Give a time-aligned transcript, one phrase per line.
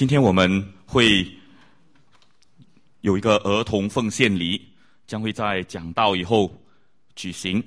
[0.00, 1.30] 今天我们会
[3.02, 4.66] 有一个儿童奉献礼，
[5.06, 6.50] 将会在讲道以后
[7.14, 7.62] 举行。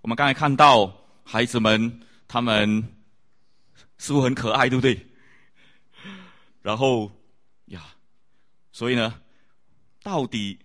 [0.00, 0.90] 我们刚才看到
[1.24, 2.82] 孩子们，他们
[3.98, 4.98] 似乎很可爱，对不对？
[6.62, 7.12] 然后
[7.66, 7.94] 呀，
[8.72, 9.20] 所以呢，
[10.02, 10.58] 到底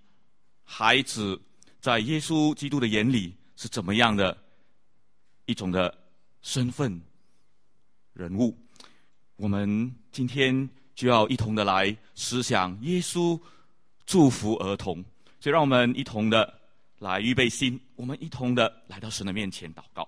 [0.64, 1.38] 孩子
[1.82, 4.38] 在耶稣基督的眼里是怎么样的
[5.48, 5.94] 一种的
[6.42, 6.98] 身份
[8.14, 8.58] 人物？
[9.36, 13.40] 我们今天就要一同的来思想耶稣
[14.06, 14.96] 祝福儿童，
[15.40, 16.54] 所以让我们一同的
[16.98, 20.06] 来预备心，我们一同的来到神的面前祷告。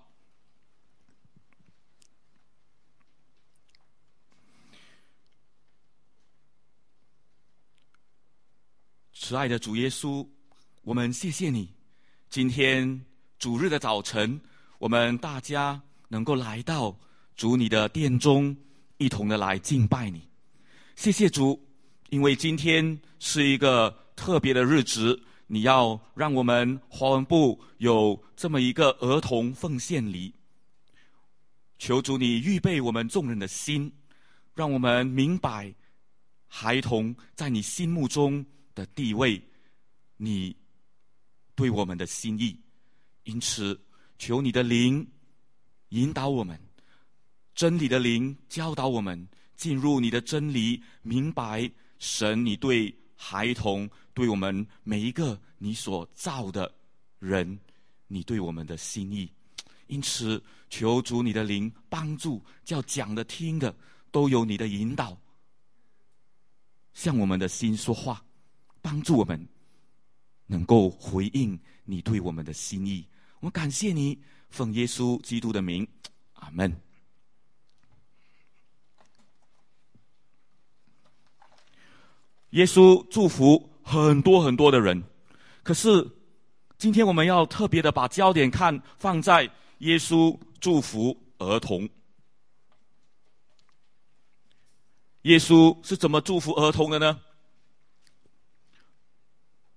[9.14, 10.28] 慈爱的主耶稣，
[10.82, 11.70] 我们谢谢你，
[12.28, 13.02] 今天
[13.38, 14.38] 主日的早晨，
[14.78, 16.94] 我们大家能够来到
[17.34, 18.54] 主你的殿中。
[18.98, 20.28] 一同的来敬拜你，
[20.94, 21.60] 谢谢主，
[22.10, 30.32] 因为今天是一个特别的日子，你要让我们华文部有这么一个儿童奉献礼。
[31.78, 33.92] 求主你预备我们众人的心，
[34.54, 35.74] 让我们明白
[36.46, 38.44] 孩童在你心目中
[38.74, 39.42] 的地位，
[40.16, 40.54] 你
[41.56, 42.56] 对我们的心意。
[43.24, 43.80] 因此，
[44.18, 45.04] 求你的灵
[45.88, 46.58] 引导我们。
[47.54, 49.28] 真理的灵教导我们
[49.62, 56.74] 进入你的真理，明白神你对孩童、对我们每一个你所造的
[57.20, 57.56] 人，
[58.08, 59.30] 你对我们的心意。
[59.86, 63.72] 因此，求主你的灵帮助，叫讲的、听的
[64.10, 65.16] 都有你的引导，
[66.92, 68.20] 向我们的心说话，
[68.80, 69.46] 帮助我们
[70.48, 73.06] 能够回应你对我们的心意。
[73.38, 74.18] 我感谢你，
[74.50, 75.86] 奉耶稣基督的名，
[76.32, 76.76] 阿门。
[82.52, 85.02] 耶稣祝福很多很多的人，
[85.62, 86.06] 可是
[86.76, 91.88] 今天我们要特别的把焦点看放在耶稣祝福儿童。
[95.22, 97.18] 耶稣是怎么祝福儿童的呢？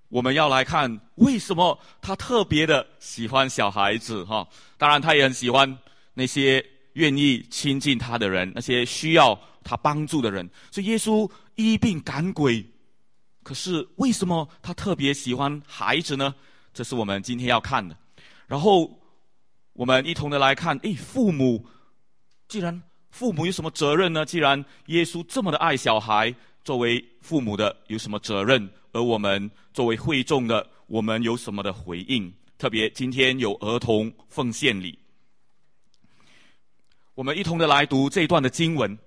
[0.10, 4.46] 我们要来看为什么他特别的喜欢小孩子哈？
[4.78, 5.78] 当然，他也很喜欢
[6.14, 6.64] 那些
[6.94, 10.50] 愿意亲近他的人，那些需要他帮助的人。
[10.72, 11.32] 所以耶稣。
[11.58, 12.62] 医病赶鬼，
[13.46, 16.34] 可是为什么他特别喜欢孩子呢？
[16.74, 17.96] 这是我们今天要看的。
[18.48, 19.00] 然后
[19.74, 21.64] 我们一同的来看，诶，父母
[22.48, 24.26] 既然父母有什么责任呢？
[24.26, 28.68] 既然耶稣这么的爱小孩，作为父母的有什么责任？
[28.94, 32.34] 而我们作为会众的，我们有什么的回应？
[32.58, 34.98] 特别今天有儿童奉献礼，
[37.14, 38.98] 我们一同的来读这一段的经文。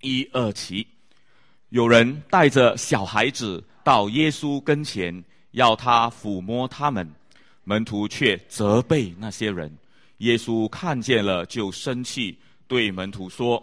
[0.00, 0.86] 一二七，
[1.70, 7.10] 有人带着小孩子到耶稣跟前，要他抚摸他们，
[7.64, 9.70] 门徒却责备那些人。
[10.18, 12.38] 耶稣看见了，就生气，
[12.68, 13.62] 对门徒说：“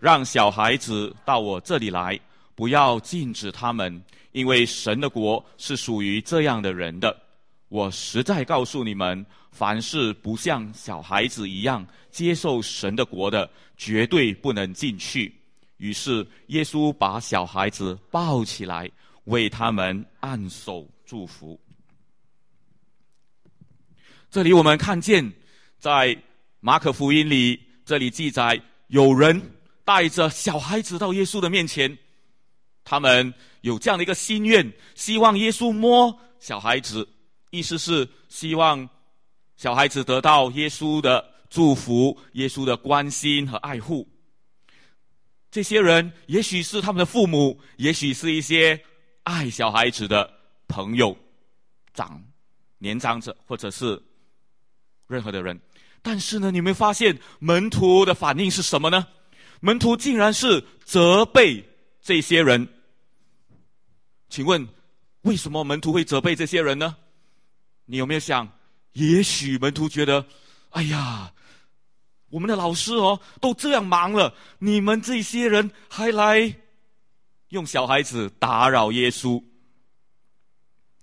[0.00, 2.18] 让小孩子到我这里来，
[2.54, 4.02] 不要禁止他们，
[4.32, 7.14] 因为神的国是属于这样的人的。
[7.68, 15.34] 我实在告诉你们，凡是不像小孩子一样接受神的国的，绝对不能进去。”
[15.82, 18.88] 于是，耶稣把小孩子抱起来，
[19.24, 21.60] 为他们按手祝福。
[24.30, 25.32] 这里我们看见，
[25.80, 26.16] 在
[26.60, 29.42] 马可福音里，这里记载有人
[29.84, 31.98] 带着小孩子到耶稣的面前，
[32.84, 37.08] 他们有这样的一个心愿，希望耶稣摸小孩子，
[37.50, 38.88] 意思是希望
[39.56, 44.06] 小孩子得到耶稣的祝福、耶稣的关心和爱护。
[45.52, 48.82] 这些人也许是他们的父母，也许是一些
[49.22, 50.28] 爱小孩子的
[50.66, 51.14] 朋友、
[51.92, 52.24] 长
[52.78, 54.02] 年长者，或者是
[55.06, 55.60] 任何的人。
[56.00, 59.06] 但是呢，你没发现门徒的反应是什么呢？
[59.60, 61.62] 门徒竟然是责备
[62.00, 62.66] 这些人。
[64.30, 64.66] 请问，
[65.20, 66.96] 为什么门徒会责备这些人呢？
[67.84, 68.50] 你有没有想，
[68.94, 70.24] 也许门徒觉得，
[70.70, 71.30] 哎呀。
[72.32, 76.50] 我们的老师哦，都这样忙了，你们这些人还来
[77.50, 79.42] 用小孩子打扰耶稣，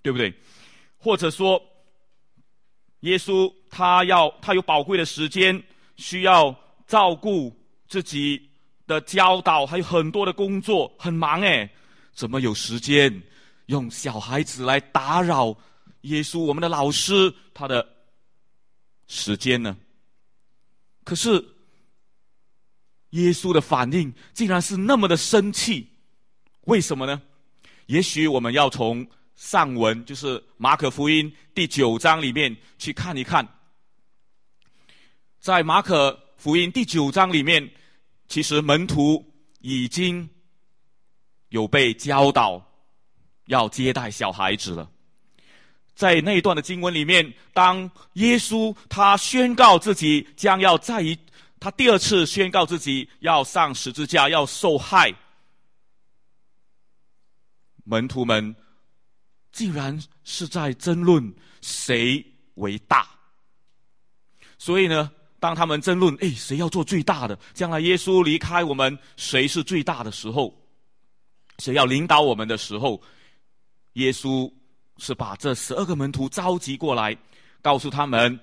[0.02, 0.34] 对不对？
[0.98, 1.62] 或者说，
[3.00, 5.62] 耶稣他要他有宝贵的时间，
[5.94, 6.52] 需要
[6.88, 7.56] 照顾
[7.86, 8.50] 自己
[8.88, 11.70] 的教导，还有很多的工作，很忙哎，
[12.12, 13.22] 怎么有时间
[13.66, 15.56] 用小孩子来打扰
[16.00, 16.40] 耶稣？
[16.40, 17.88] 我们的老师他的
[19.06, 19.76] 时间呢？
[21.04, 21.44] 可是，
[23.10, 25.88] 耶稣的反应竟然是那么的生气，
[26.62, 27.20] 为什么呢？
[27.86, 29.04] 也许我们要从
[29.34, 33.46] 上文，就是马可福音第九章里面去看一看。
[35.40, 37.68] 在马可福音第九章里面，
[38.28, 39.24] 其实门徒
[39.60, 40.28] 已经
[41.48, 42.64] 有被教导
[43.46, 44.88] 要接待小孩子了。
[46.00, 47.82] 在那一段的经文里面，当
[48.14, 51.14] 耶稣他宣告自己将要再一，
[51.60, 55.14] 他第二次宣告自己要上十字架要受害，
[57.84, 58.56] 门徒们
[59.52, 61.30] 竟然是在争论
[61.60, 62.24] 谁
[62.54, 63.06] 为大。
[64.56, 65.12] 所以呢？
[65.38, 67.38] 当他们争论，哎，谁要做最大的？
[67.52, 70.54] 将来耶稣离开我们，谁是最大的时候？
[71.58, 73.02] 谁要领导我们的时候？
[73.94, 74.50] 耶稣
[75.00, 77.16] 是把这十二个门徒召集过来，
[77.60, 78.38] 告诉他们：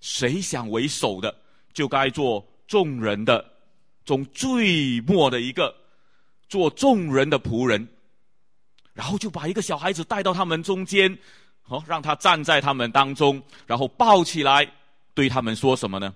[0.00, 1.34] 谁想为首的，
[1.72, 3.42] 就该做众人的
[4.04, 5.74] 中最末的一个，
[6.48, 7.88] 做众人的仆人。
[8.92, 11.16] 然后就把一个小孩子带到他们中间，
[11.62, 14.70] 好，让他站在他们当中，然后抱起来。
[15.14, 16.14] 对他们说什么呢？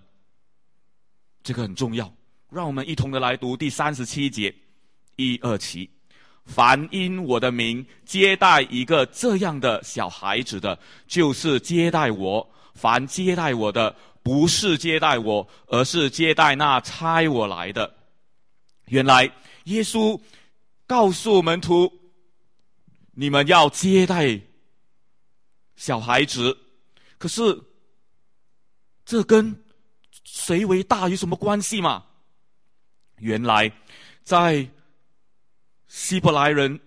[1.42, 2.12] 这个很重要，
[2.50, 4.54] 让我们一同的来读第三十七节，
[5.16, 5.88] 一二七。
[6.46, 17.94] 凡因我的名接待一个这样的小孩子的，就是接待我；凡接待我的，不是接待我，而是接待那差我来的。
[18.86, 19.30] 原来
[19.64, 20.18] 耶稣
[20.86, 21.92] 告诉门徒：
[23.12, 24.40] 你们要接待
[25.76, 26.56] 小孩子，
[27.18, 27.62] 可是。
[29.08, 29.56] 这跟
[30.24, 32.04] 谁为大有什么关系吗？
[33.18, 33.70] 原来，
[34.24, 34.68] 在
[35.96, 36.78] 希伯来人，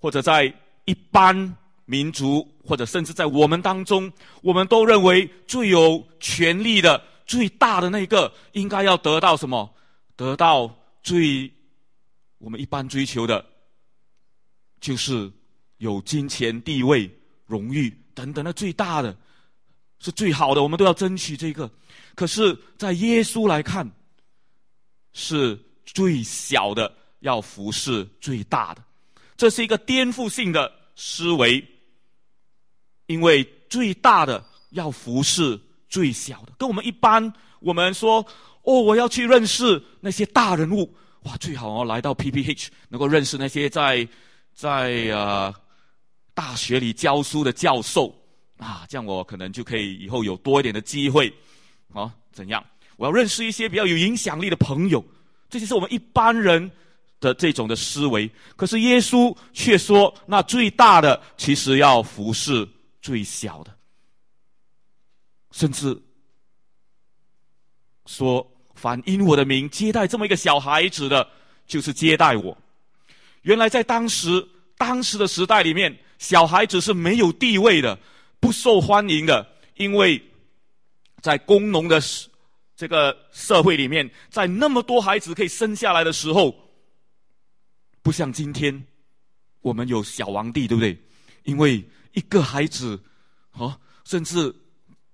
[0.00, 0.52] 或者在
[0.84, 4.12] 一般民族，或者甚至在我们当中，
[4.42, 9.72] 我们都认为最有权力的、最大的那个，应该要得到什么？
[10.16, 11.48] 得到最
[12.38, 13.46] 我们一般追求的，
[14.80, 15.30] 就是
[15.76, 17.08] 有金钱、地位、
[17.46, 19.16] 荣誉等等的最大的。
[20.00, 21.70] 是最好的，我们都要争取这个。
[22.16, 23.88] 可是，在耶稣来看，
[25.12, 26.92] 是最小的
[27.22, 28.84] 要服侍最大的，
[29.36, 31.64] 这是一个颠覆性的思维。
[33.06, 35.58] 因为最大的要服侍
[35.88, 38.24] 最小的，跟我们一般，我们说
[38.62, 44.06] 哦，我要去认识那些大人物，哇，最好哦，来到 PPH 能够认识那些在
[44.54, 45.52] 在呃
[46.32, 48.14] 大学里教书的教授。
[48.56, 51.32] 啊，这样我可能就可以以后有多一点的机会，
[51.92, 52.64] 啊，怎样？
[52.96, 55.04] 我要认识一些比较有影响力的朋友，
[55.50, 56.70] 这些是我们一般人
[57.22, 58.28] 的这种的思维。
[58.56, 62.68] 可是耶稣却说，那最大的其实要服侍
[63.00, 63.72] 最小的，
[65.52, 65.96] 甚至
[68.06, 71.26] 说，凡因我的名接待这么一个小孩子的，
[71.66, 72.56] 就是接待我。
[73.42, 74.46] 原来在当时
[74.76, 77.98] 当时的时代里面，小孩子是没有地位的。
[78.40, 79.46] 不受欢迎的，
[79.76, 80.20] 因为
[81.20, 82.02] 在工农的
[82.74, 86.52] 这个社会里面，在那么多孩子可以生下来的时候，
[88.02, 88.84] 不像今天
[89.60, 90.98] 我们有小皇帝，对不对？
[91.44, 91.82] 因为
[92.12, 93.00] 一个孩子，
[93.52, 94.54] 哦，甚至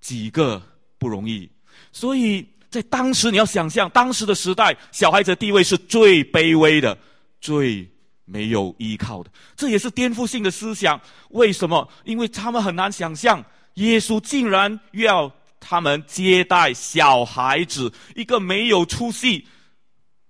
[0.00, 0.60] 几个
[0.98, 1.50] 不容易，
[1.92, 6.98] 所以在当时你要想象，当时的时代，小孩子的地位是最卑微的，
[7.40, 7.88] 最。
[8.30, 11.00] 没有依靠的，这也是颠覆性的思想。
[11.30, 11.88] 为什么？
[12.04, 13.42] 因为他们很难想象，
[13.76, 19.48] 耶稣竟然要他们接待小孩子，一个没有出息、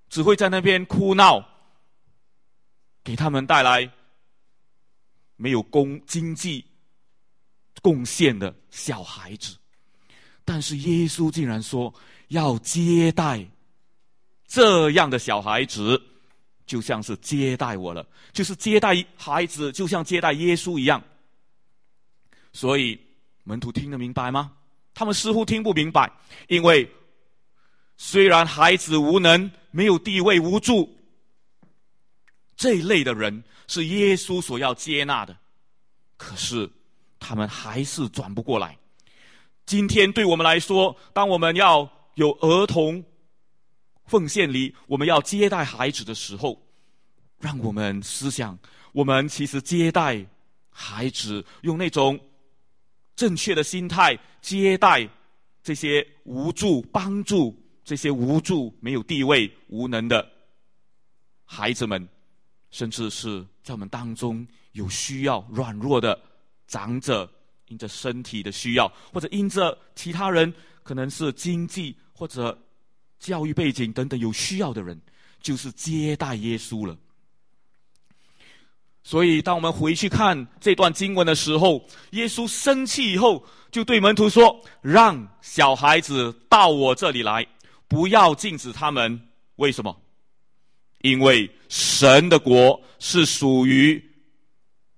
[0.09, 1.45] 只会在那边哭闹，
[3.09, 3.91] 给他们带来
[5.37, 6.63] 没有公经济
[7.81, 9.57] 贡献的小孩子。
[10.45, 11.95] 但是耶稣竟然说
[12.29, 13.43] 要接待
[14.47, 15.99] 这样的小孩子。
[16.67, 21.03] 就像是接待我了，就是接待孩子，就像接待耶稣一样。
[22.53, 23.01] 所以
[23.45, 24.53] 门徒听得明白吗？
[24.93, 26.13] 他们似乎听不明白，
[26.47, 26.87] 因为
[27.97, 30.95] 虽然孩子无能、没有地位、无助
[32.59, 35.35] 这一类的人是耶稣所要接纳的，
[36.19, 36.69] 可是
[37.19, 38.77] 他们还是转不过来。
[39.65, 43.03] 今天对我们来说，当我们要有儿童。
[44.07, 46.59] 奉献里，我们要接待孩子的时候，
[47.39, 48.59] 让我们思想：
[48.93, 50.25] 我们其实接待
[50.71, 52.19] 孩子，用那种
[53.15, 55.07] 正确的心态接待
[55.63, 60.27] 这些无助、帮助这些无助、没有地位、无能的
[61.45, 62.09] 孩子们，
[62.71, 66.19] 甚至是在我们当中有需要、软弱的
[66.67, 67.31] 长者，
[67.69, 72.59] 因着身体的需要，或者因着其他人可能是经济或者。
[73.21, 74.97] 教育背景等等有需要的人，
[75.43, 76.97] 就是接待耶稣了。
[79.03, 87.45] 所以，当我们回去看这段经文的时候，耶稣生气以后，就对门徒说：“让小孩子到我这里来，
[87.89, 89.21] 不要禁止他们。
[89.57, 90.01] 为什么？
[91.03, 94.03] 因为神的国是属于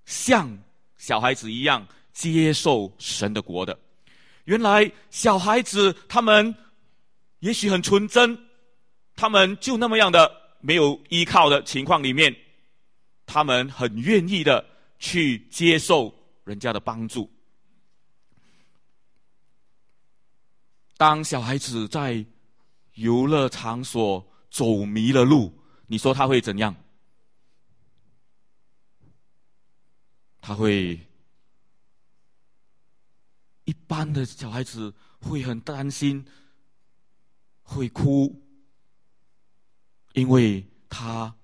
[0.05, 0.59] 像
[0.97, 3.79] 小孩子一样接受神的国的。
[4.45, 6.55] 原来小孩子他们
[7.41, 8.39] 也许很纯真，
[9.15, 10.31] 他们就那么样的
[10.61, 12.35] 没有依靠的情况里面。”
[13.33, 14.67] 他们很愿意的
[14.99, 17.31] 去接受人家的帮助。
[20.97, 22.27] 当小孩子在
[22.95, 25.57] 游乐场所走迷了路，
[25.91, 26.73] 你说他会怎样？
[30.41, 31.05] 他会
[33.65, 36.25] 一般的小孩子会很担心，
[37.65, 38.41] 会哭，
[40.13, 41.35] 因为他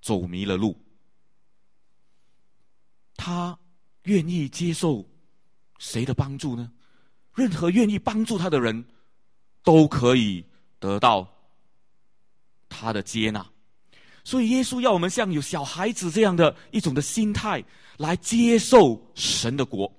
[0.00, 0.76] 走迷了路。
[3.14, 3.56] 他
[4.02, 5.08] 愿意接受
[5.78, 6.72] 谁的帮助呢？
[7.36, 8.84] 任何愿意帮助他的人，
[9.62, 10.44] 都可以
[10.80, 11.32] 得到
[12.68, 13.48] 他的接纳。
[14.24, 17.62] 所以，耶稣要我们像有小孩子这样的一种的心态
[17.96, 19.92] 来接受神的国，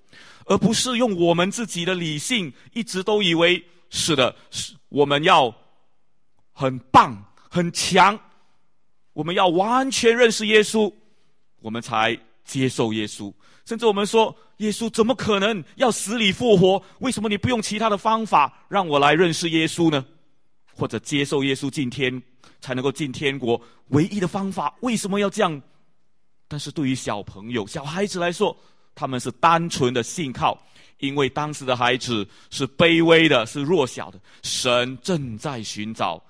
[0.46, 5.54] 而不是用我们自己的理性一直都以为是的，是我们要
[6.52, 8.20] 很棒、很强，
[9.14, 10.92] 我们要完全认识耶稣，
[11.62, 12.18] 我们才。
[12.46, 16.84] 接受耶稣，甚至我们说，耶稣怎么可能要死里复活？
[17.00, 20.06] 为什么你不用其他的方法让我来认识耶稣呢？
[20.76, 22.22] 或者接受耶稣进天
[22.62, 23.62] 才能够进天国？
[23.90, 25.62] 唯一的方法为什么要这样？
[26.48, 28.56] 但是对于小朋友、小孩子来说，
[28.94, 30.62] 他们是单纯的信靠，
[31.00, 36.24] 因为当时的孩子是卑微的，是弱小的，神正在寻找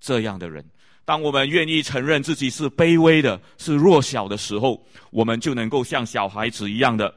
[0.00, 0.64] 这样的人。
[1.04, 7.14] 当我们愿意承认自己是卑微的、是弱小的时候，我们就能够像小孩子一样的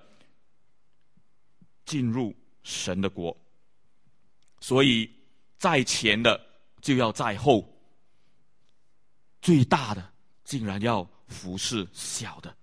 [1.85, 3.35] 进入神的国。
[4.59, 5.09] 所以，
[5.57, 6.39] 在前的
[6.81, 7.67] 就要在后，
[9.41, 10.07] 最大的
[10.43, 12.55] 竟然要服侍小的，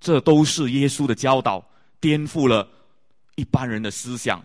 [0.00, 1.64] 这都是耶稣的教导，
[2.00, 2.68] 颠覆了
[3.36, 4.44] 一般人的思想，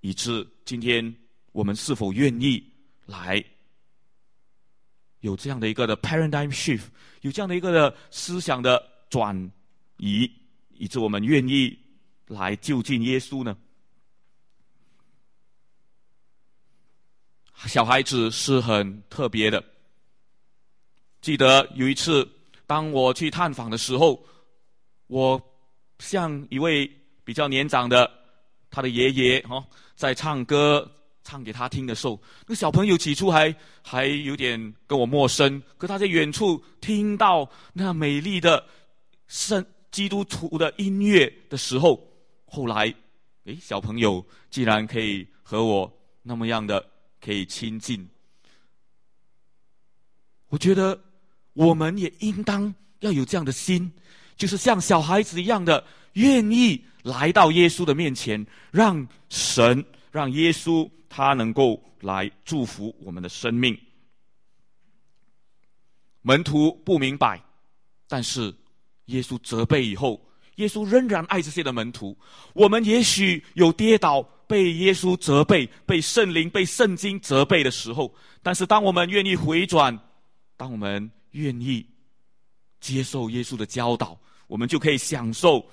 [0.00, 1.14] 以致今天
[1.52, 2.64] 我们是否愿意
[3.06, 3.44] 来？
[5.20, 6.84] 有这样的一个的 paradigm shift，
[7.22, 9.50] 有这样的一个的思想的转
[9.96, 10.30] 移，
[10.74, 11.78] 以致我们愿意
[12.26, 13.56] 来就近耶稣呢？
[17.66, 19.62] 小孩子是很特别的。
[21.20, 22.28] 记得有一次，
[22.66, 24.22] 当我去探访的时候，
[25.06, 25.40] 我
[25.98, 26.90] 向一位
[27.24, 28.10] 比较年长的
[28.70, 30.90] 他的爷爷哦，在唱歌。
[31.26, 38.62] 唱给他听的时候，那小朋友起初还还有点跟我陌生，可他在远处听到那美丽的
[39.26, 41.98] 圣基督徒的音乐的时候，
[42.44, 42.94] 后来，
[43.44, 45.90] 诶，小朋友竟然可以和我
[46.22, 46.84] 那么样的
[47.24, 48.08] 可以亲近。
[50.48, 51.00] 我觉得
[51.52, 53.90] 我们也应当要有这样的心，
[54.36, 60.90] 就是像小孩子一样的，愿意来到耶稣的面前，让神，让耶稣。
[61.16, 63.78] 他能够来祝福我们的生命。
[66.22, 67.40] 门徒不明白，
[68.08, 68.52] 但是
[69.04, 70.20] 耶稣责备以后，
[70.56, 72.18] 耶稣仍然爱这些的门徒。
[72.52, 79.98] 我们也许有跌倒，被耶稣责备，被圣灵、被圣经责备的时候，但是当我们愿意回转，
[80.56, 81.86] 当我们愿意
[82.80, 85.64] 接受耶稣的教导，我们就可以享受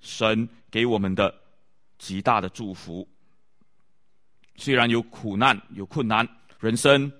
[0.00, 1.34] 神给我们的
[1.98, 3.06] 极大的祝福。
[4.56, 7.10] 虽然有苦难、有困难，人生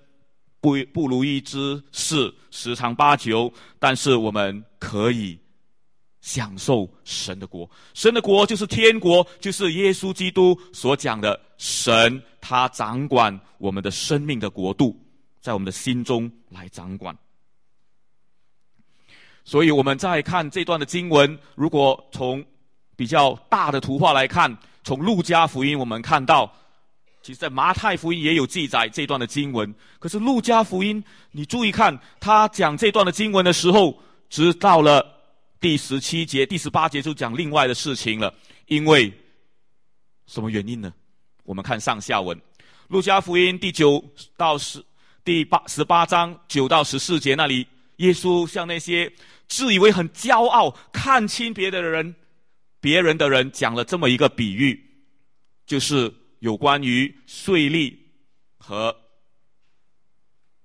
[0.61, 5.39] 不不如意之事十常八九，但是我们可以
[6.31, 7.69] 享受神的国。
[7.93, 14.97] 神的国就是天国，就是耶稣基督所讲的神，他掌管我们的生命的国度，
[15.41, 17.17] 在我们的心中来掌管。
[19.45, 22.45] 所以我们在看这段的经文，如果从
[22.95, 26.53] 比较大的图画来看，从路加福音我们看到。
[27.23, 33.95] 其实，在马太福音也有记载这段的经文，可是路加福音，你注意看，他讲这段的经文的时候，
[34.31, 35.05] 直到了
[35.61, 38.35] 第十七节、第十八节就讲另外的事情了。
[38.67, 39.13] 因为
[40.27, 40.93] 什么原因呢？
[41.45, 42.41] 我们看上下文，
[42.89, 44.03] 路加福音第九
[44.37, 44.83] 到十
[45.23, 49.13] 第八十八章九到十四节那里，耶稣向那些
[49.47, 52.15] 自以为很骄傲、看清别的人、
[52.81, 54.83] 别人的人讲了这么一个比喻，
[55.67, 56.13] 就是。
[56.41, 57.95] 有关于税吏
[58.57, 58.97] 和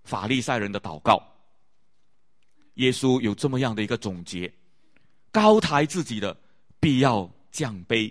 [0.06, 1.22] 法利赛人的祷告。
[2.76, 4.50] 耶稣有这么样的一个总结：
[5.36, 6.34] 高抬自己的，
[6.80, 8.10] 必要降卑；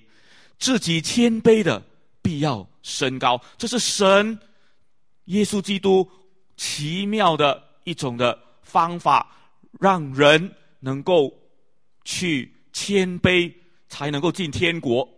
[0.59, 1.83] 自己谦卑的，
[2.21, 3.41] 必要升高。
[3.57, 4.39] 这是神
[5.25, 6.07] 耶稣基督
[6.59, 9.35] 奇妙的一种的方法，
[9.81, 11.33] 让人能够
[12.05, 13.51] 去谦卑，
[13.89, 15.09] 才能够进天国。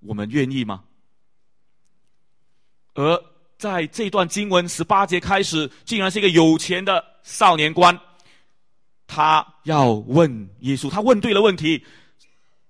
[0.00, 0.82] 我们愿意吗？
[2.94, 3.24] 而
[3.56, 7.96] 在这段经文十八节开始，竟然是一个有钱的少年官。
[9.14, 11.84] 他要问耶稣，他问对了问题：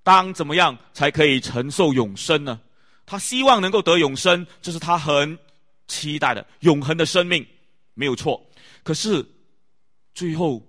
[0.02, 2.60] 当怎么样才可以承受永生呢？
[3.06, 5.38] 他希望能够得永生，这是他很
[5.86, 7.46] 期待的永恒的生命，
[7.94, 8.44] 没有错。
[8.82, 9.24] 可是
[10.14, 10.60] 最后，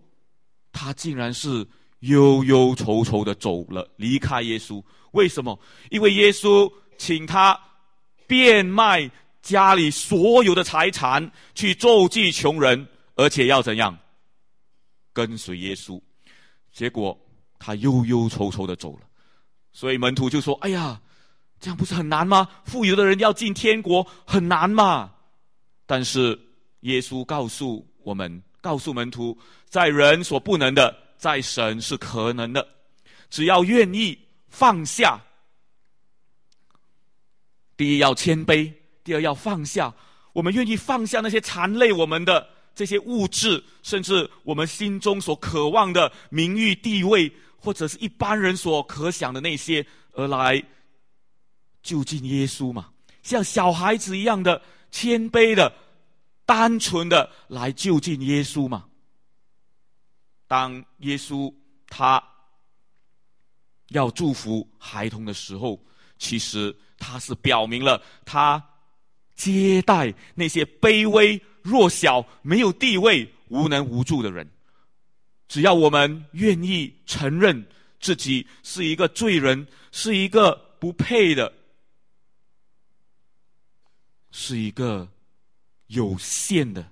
[0.71, 1.65] 他竟然是
[2.01, 4.79] 忧忧愁愁的走了，离开耶稣。
[5.13, 5.59] 为什么？
[5.89, 7.59] 因为耶稣请他
[8.27, 9.09] 变卖
[9.41, 13.97] 家里所有的财产，去救济穷人，而且要怎样？
[15.13, 16.01] 跟随耶稣，
[16.73, 17.17] 结果
[17.59, 19.01] 他忧忧愁愁的走了，
[19.71, 20.99] 所以门徒就说：“哎呀，
[21.59, 22.49] 这样不是很难吗？
[22.65, 25.13] 富有的人要进天国很难嘛。”
[25.85, 26.37] 但是
[26.81, 29.37] 耶稣告诉我们，告诉门徒，
[29.69, 32.67] 在人所不能的，在神是可能的。
[33.29, 34.17] 只要愿意
[34.47, 35.21] 放下，
[37.77, 39.93] 第一要谦卑，第二要放下。
[40.33, 42.49] 我们愿意放下那些残累我们的。
[42.75, 50.63] 这些物质，甚至我们心中所渴望的名誉、地位，或者是一般人所可想的那些，而来
[51.81, 52.89] 就近耶稣嘛？
[53.21, 54.61] 像小孩子一样的
[54.91, 55.71] 谦卑的、
[56.45, 58.85] 单纯的来就近耶稣嘛？
[60.47, 61.53] 当耶稣
[61.87, 62.21] 他
[63.89, 65.79] 要祝福孩童的时候，
[66.17, 68.63] 其实他是表明了他
[69.35, 71.41] 接待那些卑微。
[71.63, 74.47] 弱小、没有地位、无能无助的人，
[75.47, 77.65] 只要我们愿意承认
[77.99, 81.51] 自己是一个罪人，是一个不配的，
[84.31, 85.09] 是一个
[85.87, 86.85] 有限的，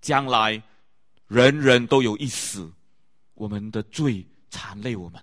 [0.00, 0.62] 将来
[1.28, 2.72] 人人都有一死，
[3.34, 5.22] 我们的罪残累我们。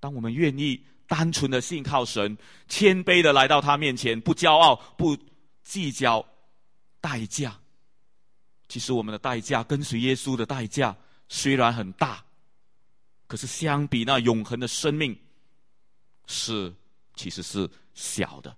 [0.00, 2.36] 当我们愿意单纯的信靠神，
[2.68, 5.16] 谦卑的来到他面前，不骄傲，不
[5.62, 6.26] 计较
[7.00, 7.60] 代价。
[8.74, 10.96] 其实我们的代价，跟随耶稣的代价
[11.28, 12.24] 虽然很大，
[13.28, 15.16] 可是相比那永恒的生命，
[16.26, 16.74] 是
[17.14, 18.56] 其实是小的。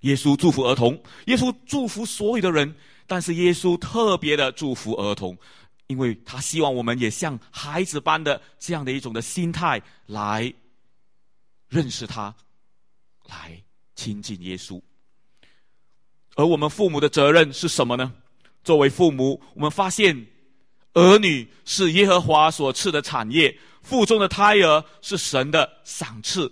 [0.00, 2.74] 耶稣祝福儿童，耶稣祝福所有的人，
[3.06, 5.38] 但是耶稣特别的祝福儿童，
[5.86, 10.52] 因为他希望我们也像孩子般的这样的一种的心态来
[11.68, 12.34] 认识他，
[13.28, 13.62] 来
[13.94, 14.82] 亲近耶稣。
[16.36, 18.12] 而我们父母的责任是什么呢？
[18.62, 20.26] 作为父母，我们发现
[20.92, 26.50] 儿女是耶和华所赐的产业，腹中的胎儿是神的赏赐。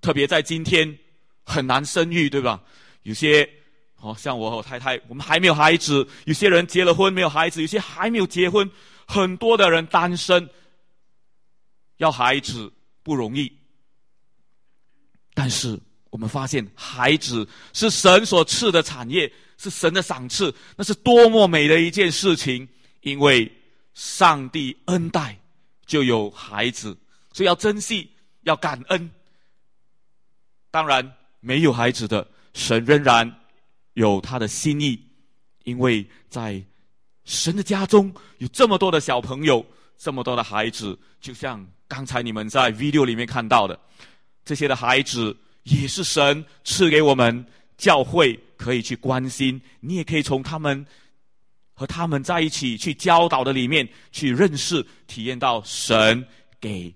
[0.00, 0.98] 特别在今天
[1.44, 2.62] 很难生育，对吧？
[3.02, 3.48] 有些
[4.00, 8.70] 哦，像我和我太太，我们还没有孩子；有些人结了婚没有孩子，有些还没有结婚，
[9.06, 10.48] 很多的人单身，
[11.96, 12.70] 要孩子
[13.02, 13.50] 不容易。
[15.34, 15.80] 但是。
[16.14, 22.68] 我们发现，孩子是神所赐的产业，是神的赏赐，那是多么美的一件事情！
[23.00, 23.50] 因为
[23.94, 25.36] 上帝恩待，
[25.84, 26.96] 就有孩子，
[27.32, 28.08] 所以要珍惜，
[28.42, 29.10] 要感恩。
[30.70, 33.40] 当然，没有孩子的神仍然
[33.94, 35.04] 有他的心意，
[35.64, 36.62] 因为在
[37.24, 39.66] 神的家中有这么多的小朋友，
[39.98, 43.76] 这么多的孩子，就像刚才你们在 video 里面看到的，
[44.44, 45.36] 这些的孩子。
[45.64, 47.44] 也是神赐给我们
[47.76, 50.86] 教会可以去关心，你也可以从他们
[51.74, 56.24] 和他们在一起去教导的里面去认识、体验到神
[56.60, 56.94] 给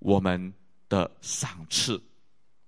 [0.00, 0.52] 我们
[0.88, 2.02] 的赏赐。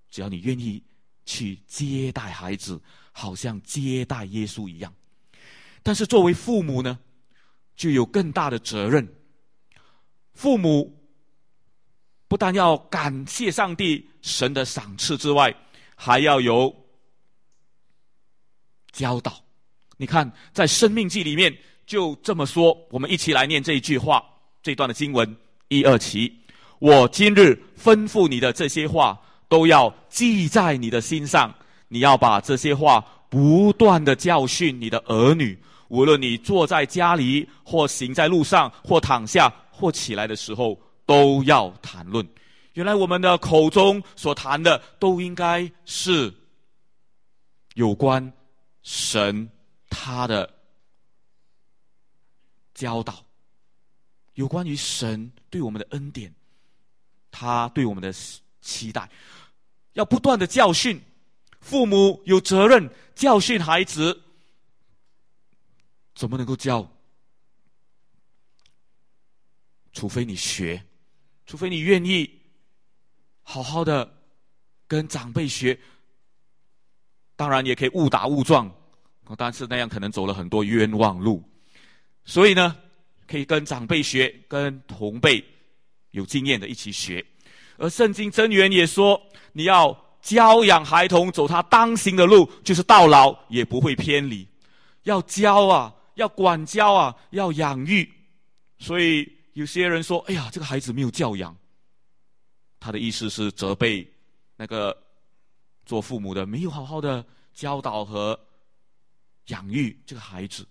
[0.09, 0.81] 只要你愿意
[1.25, 4.93] 去接待孩子，好像接待耶稣一样。
[5.83, 6.99] 但是作为父母呢，
[7.75, 9.07] 就有更大的责任。
[10.33, 11.00] 父母。
[12.31, 15.53] 不但要感谢上帝神的赏赐之外，
[15.95, 16.73] 还要有
[18.93, 19.33] 教导。
[19.97, 21.53] 你看，在《生命记》里面
[21.85, 22.73] 就这么说。
[22.89, 24.23] 我们一起来念这一句话，
[24.63, 25.35] 这段的经文
[25.67, 26.33] 一二七。
[26.79, 31.53] 我今日吩咐你的这些话，都要记在你的心上。
[31.89, 40.79] 你要把这些话不断的教训你的儿女，无论你坐在家里，或行在路上，或躺下，或起来的时候。
[41.11, 42.25] 都要谈论。
[42.71, 46.33] 原来我们的口中所谈的，都应该是
[47.73, 48.31] 有关
[48.81, 49.49] 神
[49.89, 50.49] 他的
[52.73, 53.25] 教导，
[54.35, 56.33] 有关于神对我们的恩典，
[57.29, 58.13] 他对我们的
[58.61, 59.09] 期待，
[59.91, 61.01] 要不断的教训。
[61.59, 64.23] 父母有责任教训孩子，
[66.15, 66.89] 怎么能够教？
[69.91, 70.81] 除非你学，
[71.51, 72.31] 除非你愿意
[73.41, 74.09] 好好的
[74.87, 75.77] 跟长辈学。
[77.35, 78.73] 当然也可以误打误撞，
[79.35, 81.43] 但是那样可能走了很多冤枉路。
[82.23, 82.77] 所以呢，
[83.27, 85.43] 可以跟长辈学，跟同辈
[86.11, 87.25] 有经验的一起学。
[87.75, 94.47] 而圣经真言也说，你要教养孩童走他当行的路，就是到老也不会偏离。
[95.03, 98.09] 要教啊，要管教啊，要养育。
[98.79, 101.55] 所以有些人说：“哎呀，这个孩子没有教养。”
[102.79, 104.05] 他的意思是责备
[104.55, 104.95] 那个。
[105.83, 108.39] 做父母的没有好好的教导和
[109.47, 110.65] 养育这个孩子，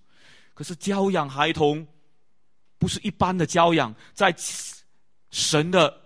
[0.55, 1.87] 可是教养孩童
[2.79, 4.35] 不是一般的教养，在
[5.31, 6.01] 神的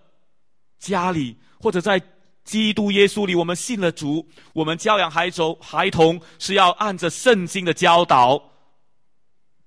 [0.79, 2.01] 家里或者在
[2.43, 8.41] 基督耶稣里，我们信了主，我们教养孩童，孩童是要按着圣经的教导，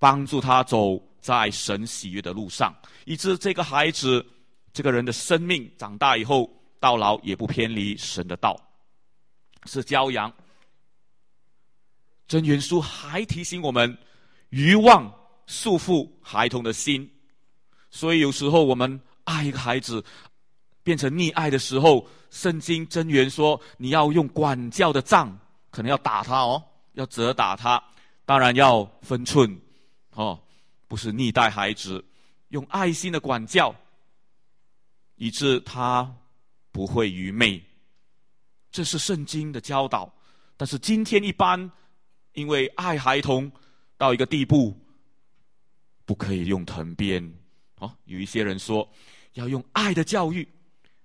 [0.01, 2.77] 帮助他走在神喜悦的路上，
[3.09, 4.25] 以致这个孩子
[4.71, 6.47] 这个人的生命长大以后
[6.79, 8.55] 到老也不偏离神的道。
[9.65, 10.31] 是骄阳。
[12.27, 13.97] 真元书还提醒我们，
[14.51, 15.11] 欲望
[15.47, 17.11] 束缚孩童的心，
[17.91, 20.05] 所以有时候我们爱一个孩子
[20.83, 25.35] 变成溺爱的时候，圣经真元说你要用管教的杖，
[25.71, 27.83] 可能要打他哦，要责打他，
[28.27, 29.59] 当然要分寸
[30.11, 30.39] 哦，
[30.87, 32.05] 不是虐待孩子，
[32.49, 33.75] 用爱心的管教，
[35.17, 36.15] 以致他
[36.73, 37.63] 不会愚昧。
[38.71, 40.13] 这是圣经的教导，
[40.57, 41.71] 但是今天一般
[42.33, 43.51] 因为爱孩童
[43.97, 44.77] 到一个地步，
[46.05, 47.23] 不可以用藤鞭。
[47.77, 48.89] 哦，有一些人说
[49.35, 50.47] 要用爱的教育，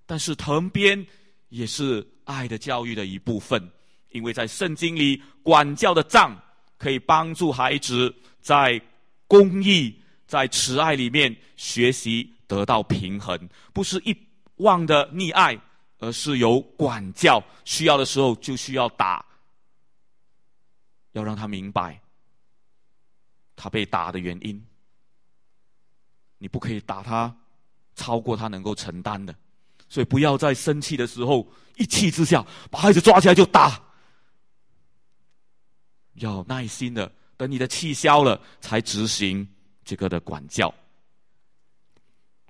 [0.06, 1.06] 但是藤鞭
[1.50, 3.72] 也是爱的教育的一部分，
[4.10, 6.40] 因为在圣经里管教的杖
[6.78, 8.80] 可以帮助孩子在
[9.28, 9.96] 公义、
[10.28, 14.16] 在慈爱里面学习得到平衡，不是一
[14.58, 15.60] 忘的溺爱。
[16.00, 19.26] 而是有管教，需要的时候就需要打，
[21.14, 21.98] 要让他明白
[23.56, 24.62] 他被打的原因。
[26.40, 27.34] 你不可以打他
[27.96, 29.34] 超过他能够承担的，
[29.88, 33.82] 所以不要在生气的时候一气之下把孩子抓起来就打，
[36.16, 39.48] 要耐心的等你的气消了才执行
[39.84, 40.74] 这个的管教。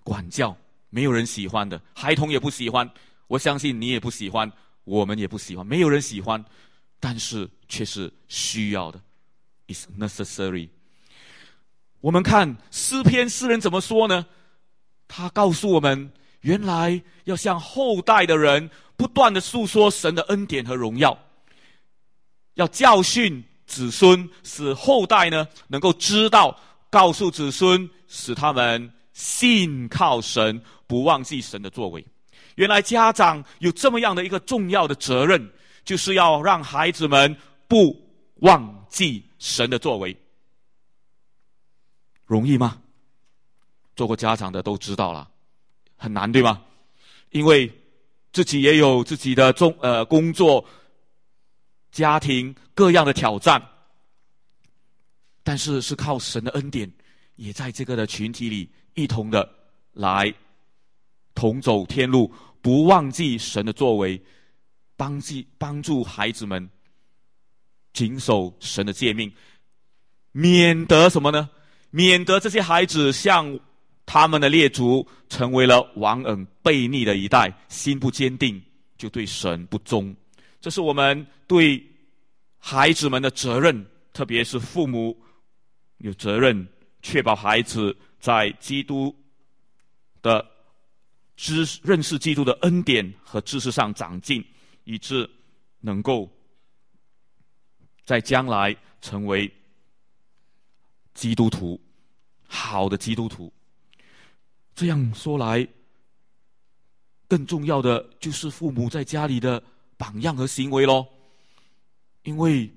[0.04, 0.56] 管教
[0.90, 2.90] 没有人喜欢的，孩童也不喜欢。
[3.28, 4.52] 我相信你也不喜欢，
[4.84, 6.44] 我们也不喜欢，没有人喜欢，
[7.00, 9.02] 但是却是需要的
[9.68, 10.70] ，is necessary。
[12.02, 14.26] 我们看诗篇诗人怎么说呢？
[15.08, 21.18] 他告诉我们，原来要向后代的人不断的诉说神的恩典和荣耀，
[22.56, 26.60] 要教训子孙，使后代呢能够知道，
[26.94, 32.06] 告诉子孙，使他们信靠神，不忘记神的作为。
[32.54, 35.52] 原来家长有这么样的一个重要的责任，
[35.84, 37.36] 就是要让孩子们
[37.68, 38.00] 不
[38.42, 40.16] 忘记神的作为。
[42.28, 42.80] 容易吗？
[43.96, 45.28] 做过家长的都知道了，
[45.98, 46.62] 很难对吗？
[47.32, 47.72] 因为
[48.32, 50.64] 自己也有自己的重呃工作、
[51.92, 53.60] 家庭各样的挑战，
[55.44, 56.92] 但是是靠神的恩典，
[57.36, 59.48] 也在这个的群体里一同的
[59.94, 60.34] 来。
[61.36, 64.22] 同走天路，不忘记神的作为，
[64.96, 66.70] 帮助帮助孩子们
[67.92, 69.32] 谨守神的诫命，
[70.32, 71.50] 免得什么呢？
[71.90, 73.60] 免得这些孩子像
[74.06, 78.62] 他们的列祖，成为了忘恩悖逆的一代，心不坚定，
[78.96, 80.16] 就对神不忠。
[80.62, 81.84] 这是我们对
[82.60, 85.20] 孩子们的责任，特别是父母
[86.04, 86.68] 有责任
[87.02, 89.16] 确保孩子在基督
[90.22, 90.54] 的。
[91.36, 94.46] 知认识基督的恩典和知识上长进，
[94.84, 95.28] 以致
[95.80, 96.30] 能够
[98.06, 99.52] 在将来成为
[101.16, 101.82] 基督徒，
[102.48, 103.52] 好的基督徒。
[104.76, 105.68] 这样说来，
[107.28, 109.62] 更重要的就是父母在家里的
[109.98, 111.04] 榜样和行为喽。
[112.22, 112.72] 因为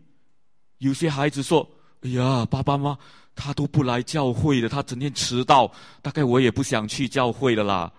[0.78, 1.70] 有些孩子说
[2.06, 2.98] ：“哎呀，爸爸妈妈
[3.34, 7.92] 他都不来教会的，他整天迟到，大概我也不想去教会的啦。”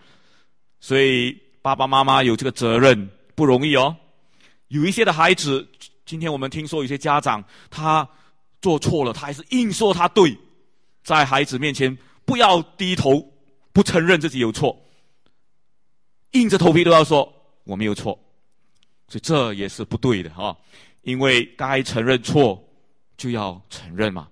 [0.79, 3.93] 所以爸爸妈妈有这个责任不容易哦。
[4.69, 5.67] 有一些的孩子，
[6.05, 8.07] 今天我们听说有些家长他
[8.61, 10.37] 做错了，他还是硬说他对，
[11.03, 13.21] 在孩子面前不要低头，
[13.73, 14.77] 不承认自己有错，
[16.31, 17.29] 硬着头皮都要说
[17.65, 18.17] 我没有错，
[19.09, 20.55] 所以这也是不对的哈。
[21.01, 22.61] 因为该承认错
[23.17, 24.29] 就要承认嘛，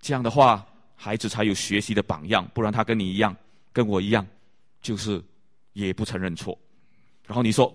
[0.00, 3.34] 这样的话孩子才有学习的榜样，不然他跟你一样，
[3.72, 4.26] 跟我一样，
[4.82, 5.22] 就是
[5.72, 6.58] 也不承认错。
[7.24, 7.74] 然后你说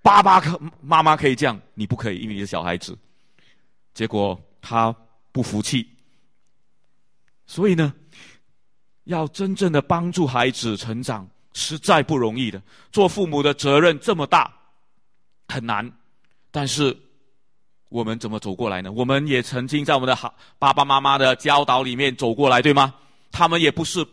[0.00, 2.96] 爸爸可妈妈可以这样，你不可以，因为你是小孩子。
[3.94, 4.94] 结果他
[5.32, 5.86] 不服气。
[7.46, 7.92] 所以呢，
[9.04, 12.62] 要真正的帮助孩子成长，实在不容易的。
[12.90, 14.50] 做父母的责任这么大，
[15.48, 15.90] 很难。
[16.50, 16.96] 但是，
[17.92, 18.90] 我们怎么走过来呢？
[18.90, 22.94] 我们也曾经在我们的好爸爸妈妈的教导里面走过来，对吗？
[23.30, 24.06] 他们也不是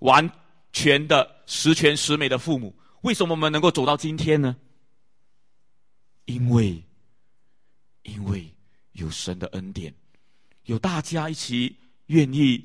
[0.00, 0.30] 完
[0.72, 2.74] 全的十全十美的父母。
[3.00, 4.54] 为什么我们能够走到今天呢？
[6.26, 6.82] 因为，
[8.02, 8.48] 因为
[8.92, 9.92] 有神的恩典，
[10.64, 11.74] 有大家一起
[12.06, 12.62] 愿意。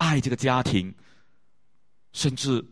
[0.00, 0.94] 爱这个家庭，
[2.14, 2.64] 甚至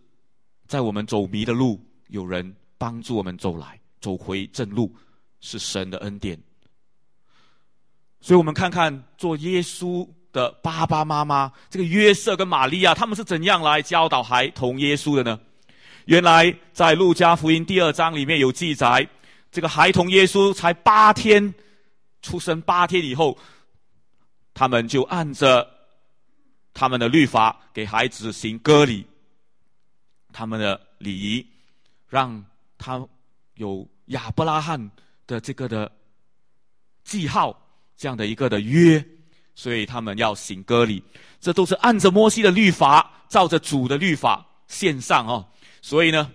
[0.66, 4.90] 在我们走迷的路，有人帮助我们走来，走回正路，
[5.42, 6.42] 是神的恩典。
[8.20, 15.40] 所以我们看看做耶稣的爸爸妈妈，这个约瑟跟玛利亚，他们是怎样来教导孩童耶稣的呢？
[16.07, 19.09] 原来在路加福音第二章里面有记载，
[19.50, 21.54] 这个孩童耶稣才八天
[22.22, 23.37] 出生，八天以后，
[24.54, 25.68] 他们就按着。
[26.74, 29.04] 他们的律法给孩子行割礼，
[30.33, 31.44] 他们的礼仪
[32.07, 32.44] 让
[32.76, 33.04] 他
[33.54, 34.88] 有亚伯拉罕
[35.26, 35.90] 的这个的
[37.02, 37.61] 记号，
[37.98, 39.04] 这样的一个的约，
[39.54, 41.02] 所以他们要行割礼，
[41.38, 45.46] 这都是按着摩西的律法，照着主的律法献上哦。
[45.82, 46.32] 所以呢，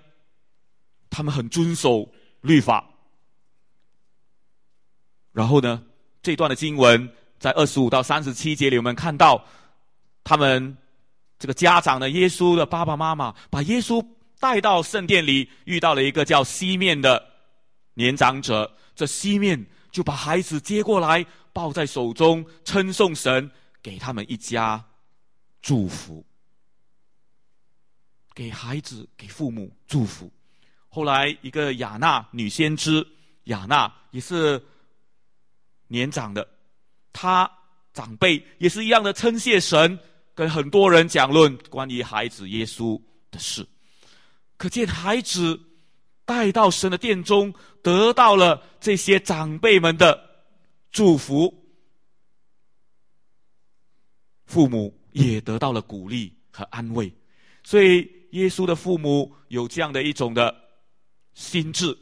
[1.10, 2.08] 他们很遵守
[2.42, 2.88] 律法。
[5.32, 5.82] 然后呢，
[6.22, 9.44] 这段的经文在二十五到三十七节里，我们看到。
[10.26, 10.78] 他们
[11.38, 14.02] 这个家长呢，耶稣的爸爸妈妈把耶稣
[14.40, 17.22] 带到圣殿里，遇到了一个叫西面的
[17.96, 18.74] 年长者。
[18.96, 23.50] 这西面就把孩子接过来，抱在手中，称颂神，
[23.82, 24.84] 给他们一家
[25.62, 26.26] 祝福，
[28.34, 30.30] 给孩子、给父母祝福。
[30.90, 33.08] 后来，一个雅娜女先知，
[33.46, 34.62] 雅娜也是
[35.88, 36.46] 年长的，
[37.14, 37.50] 她
[37.94, 39.98] 长辈也是一样的称谢神。
[40.36, 43.64] 跟很多人讲论关于孩子耶稣的事，
[44.58, 45.60] 可见孩子
[46.26, 50.20] 带到神的殿中，得到了这些长辈们的
[50.92, 51.54] 祝福，
[54.46, 57.14] 父母也得到了鼓励和安慰，
[57.64, 60.56] 所以耶稣的父母有这样的一种的
[61.34, 61.98] 心智。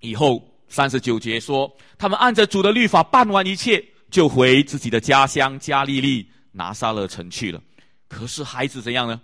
[0.00, 6.28] 以后三十九节说，他们按着主的律法办完一切，就回自己的家乡加利利。
[6.56, 7.60] 拿撒勒城去了，
[8.06, 9.20] 可是孩子怎样呢？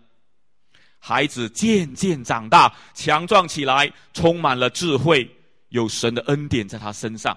[1.01, 5.29] 孩子渐渐长大，强壮起来，充满了智慧，
[5.71, 7.37] 有神的恩典在他身上，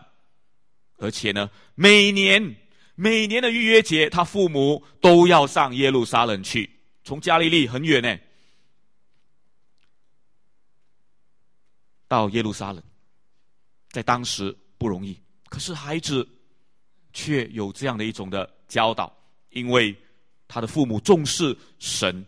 [0.98, 2.56] 而且呢，每年
[2.94, 6.70] 每年的逾越节，他父母都要上耶路撒冷去，
[7.04, 8.16] 从加利利很远呢，
[12.08, 12.84] 到耶路撒冷，
[13.90, 16.28] 在当时不容易，可是孩子
[17.14, 19.12] 却有这样的一种的教导。
[19.56, 19.96] 因为
[20.48, 22.26] 他的父母重视神，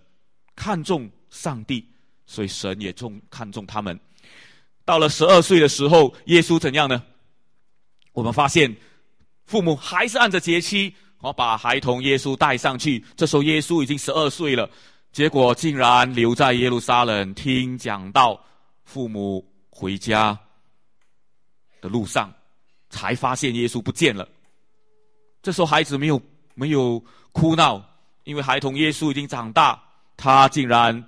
[0.56, 1.86] 看重上帝，
[2.26, 4.00] 所以神也重看重他们。
[4.86, 7.04] 到了十二岁的时候，耶稣怎样呢？
[8.13, 8.74] 我们发现
[9.45, 13.04] 父母还是按着节期，哦，把孩童耶稣带上去。
[13.17, 14.69] 这时候耶稣已经十二岁了，
[15.12, 18.41] 结果竟然留在耶路撒冷听讲道。
[18.86, 20.39] 父母回家
[21.82, 22.34] 的路上，
[22.89, 24.28] 才发现耶稣不见了。
[25.41, 26.21] 这时候孩子没有。
[26.58, 27.84] 没有哭闹，
[28.24, 29.78] 因为孩童耶稣已经长大，
[30.15, 31.06] 他竟然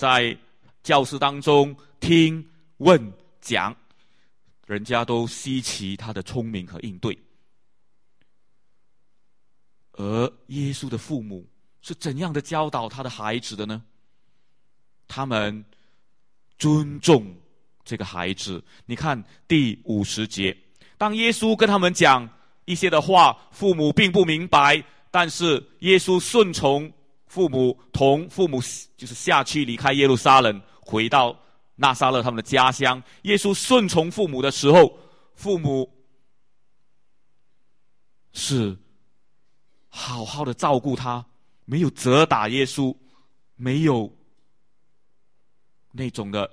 [0.00, 0.34] 在
[0.82, 2.42] 教室当中听
[2.78, 3.76] 问讲，
[4.64, 7.18] 人家都稀奇他的聪明和应对。
[9.92, 11.46] 而耶稣的父母
[11.82, 13.82] 是怎样的教导他的孩子的呢？
[15.06, 15.62] 他们
[16.56, 17.36] 尊重
[17.84, 18.64] 这个孩子。
[18.86, 20.56] 你看第五十节，
[20.96, 22.26] 当耶稣跟他们讲。
[22.66, 26.90] 一些的话，父母并不明白，但是耶稣顺从
[27.30, 28.60] 父母，同父母
[28.96, 31.38] 就是下去离开耶路撒冷，回到
[31.76, 33.00] 纳撒勒他们的家乡。
[33.22, 34.98] 耶稣顺从父母的时候，
[35.36, 35.88] 父母
[38.32, 38.76] 是
[39.88, 41.24] 好好的照顾他，
[41.66, 42.92] 没有责打耶稣，
[43.54, 44.12] 没有
[45.92, 46.50] 那种的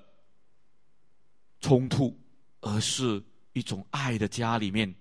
[1.59, 2.15] 冲突，
[2.61, 3.19] 而是
[3.53, 4.93] 一种爱的家里面。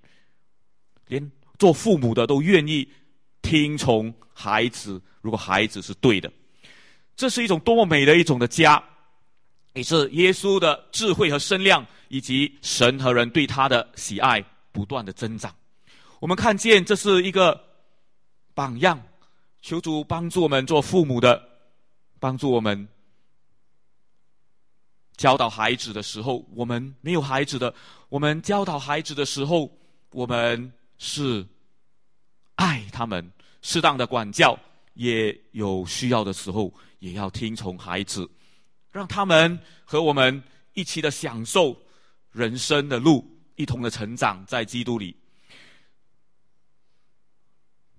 [1.08, 2.90] 连做父母的都愿意
[3.42, 5.02] 听从孩子。
[5.26, 6.32] 如果孩子是对的，
[7.16, 8.80] 这是一种多么美的一种的家，
[9.72, 15.52] 也是耶稣的智慧和身量，以及神和人对他的喜爱不断的增长。
[16.20, 17.60] 我们看见这是一个
[18.54, 19.02] 榜样，
[19.62, 21.42] 求主帮助我们做父母的，
[22.20, 22.86] 帮助我们
[25.16, 27.74] 教导孩子的时候，我们没有孩子的，
[28.10, 29.68] 我们教导孩子的时候，
[30.12, 31.44] 我们是
[32.54, 33.28] 爱他们，
[33.60, 34.56] 适当的管教。
[34.96, 38.28] 也有需要的时候，也要听从孩子，
[38.90, 41.76] 让他们和我们一起的享受
[42.32, 45.14] 人生的路，一同的成长在基督里。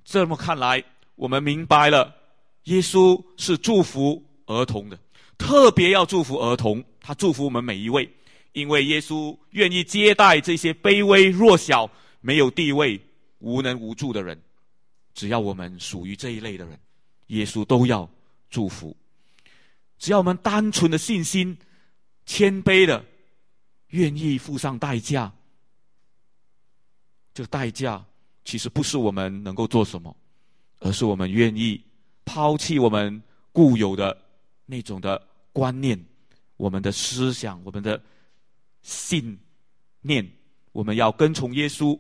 [0.03, 0.83] 这么看来，
[1.15, 2.15] 我们明白了，
[2.63, 4.99] 耶稣是祝福儿童的，
[5.38, 6.83] 特别要祝福儿童。
[6.99, 8.10] 他祝福我们每一位，
[8.53, 11.89] 因为耶稣愿意接待这些卑微弱小、
[12.21, 12.99] 没有地位、
[13.39, 14.41] 无能无助的人，
[15.13, 16.79] 只要我们属于这一类的人。
[17.27, 18.09] 耶稣都要
[18.49, 18.95] 祝福，
[19.97, 21.57] 只要我们单纯的信心、
[22.25, 23.03] 谦卑的
[23.89, 25.31] 愿意付上代价，
[27.33, 28.03] 这个代价
[28.45, 30.15] 其实不是我们能够做什么，
[30.79, 31.83] 而是我们愿意
[32.23, 34.17] 抛弃我们固有的
[34.65, 36.01] 那种的观念、
[36.55, 38.01] 我们的思想、我们的
[38.81, 39.37] 信
[40.01, 40.25] 念，
[40.71, 41.99] 我们要跟从耶稣。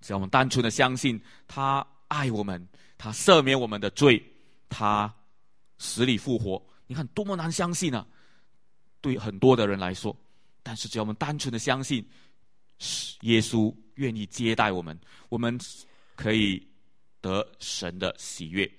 [0.00, 2.66] 只要我们单纯的相信他爱我们。
[3.02, 4.22] 他赦免我们的罪，
[4.68, 5.10] 他
[5.78, 6.62] 死里复活。
[6.86, 8.06] 你看多么难相信啊！
[9.00, 10.14] 对很多的人来说，
[10.62, 12.06] 但是只要我们单纯的相信，
[13.22, 15.58] 耶稣愿意接待我们，我们
[16.14, 16.62] 可以
[17.22, 18.70] 得神的喜悦。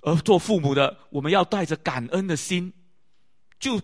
[0.00, 2.72] 而做父母的，我们要带着感恩的心，
[3.60, 3.78] 就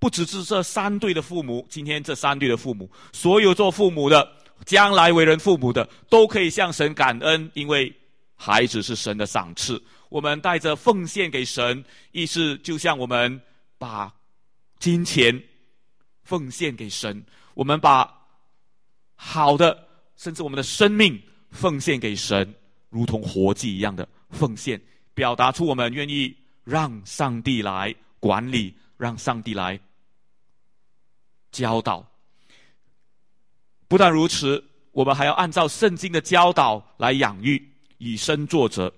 [0.00, 1.64] 不只是这三对的父母。
[1.70, 4.28] 今天这三对的父母，所有做父母的，
[4.66, 7.94] 将来为人父母的，都可以向神感恩，因为。
[8.40, 13.40] 孩子是神的赏赐，我们带着奉献给神，意思就像我们
[13.78, 14.14] 把
[14.78, 15.42] 金钱
[16.22, 17.20] 奉献给神，
[17.54, 18.08] 我们把
[19.16, 21.20] 好的，甚至我们的生命
[21.50, 22.54] 奉献给神，
[22.90, 24.80] 如同活祭一样的奉献，
[25.14, 29.78] 表达出我们愿意让上帝来管理，让上帝来
[31.50, 32.06] 教导。
[33.88, 37.68] 不但如此，我们还要按照圣经的教导来养育。
[37.98, 38.92] 以身作则，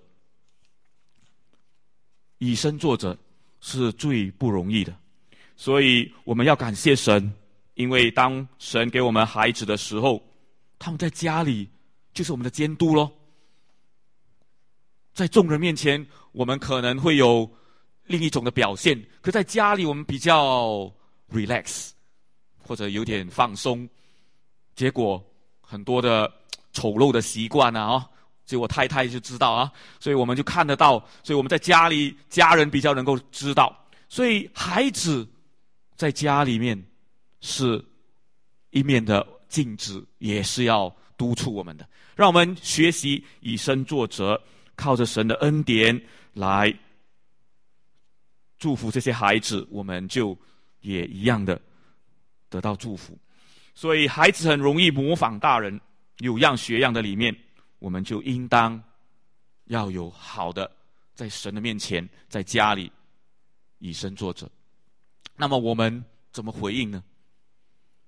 [2.39, 3.17] 以身作则
[3.61, 4.95] 是最不容易的，
[5.57, 7.33] 所以我们要感谢神，
[7.75, 10.23] 因为当神给我们孩子的时候，
[10.79, 11.69] 他们在家里
[12.15, 13.11] 就是我们的监督喽。
[15.13, 17.51] 在众人面前，我们可能会有
[18.05, 20.91] 另一种的表现，可在家里我们比较
[21.31, 21.91] relax，
[22.59, 23.89] 或者有点放松，
[24.75, 25.23] 结果
[25.61, 26.33] 很多的
[26.73, 28.07] 丑陋的习惯啊，哦。
[28.51, 35.25] 所以我太太就知道啊，所以我们就看得到，所以我们在家里家人比较能够知道，所以孩子
[35.95, 36.77] 在家里面
[37.41, 37.81] 是
[38.71, 44.37] 一面的镜子，也是要督促我们的，让我们学习以身作则，
[44.75, 45.97] 靠着神的恩典
[46.33, 46.77] 来
[48.59, 50.37] 祝福这些孩子，我们就
[50.81, 51.61] 也一样的
[52.49, 53.17] 得到祝福。
[53.77, 55.81] 所以孩子很容易模仿大人，
[56.19, 57.33] 有样学样的里面。
[57.81, 58.81] 我们就应当
[59.65, 60.71] 要有好的，
[61.15, 62.93] 在神的面前，在家里
[63.79, 64.49] 以身作则。
[65.35, 67.03] 那么我们怎么回应呢？